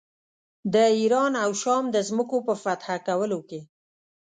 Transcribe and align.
د 0.73 0.75
ایران 0.99 1.31
او 1.43 1.51
شام 1.61 1.83
د 1.91 1.97
ځمکو 2.07 2.37
په 2.47 2.53
فتح 2.63 2.87
کولو 3.07 3.39
کې. 3.49 3.61